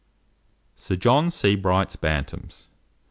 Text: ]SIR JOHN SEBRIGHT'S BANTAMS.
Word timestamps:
]SIR 0.77 0.95
JOHN 0.95 1.29
SEBRIGHT'S 1.29 1.95
BANTAMS. 1.97 2.69